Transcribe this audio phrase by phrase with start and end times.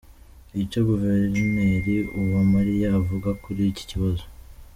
[0.63, 4.23] Icyo guverineri Uwamariya avuga kuri iki kibazo.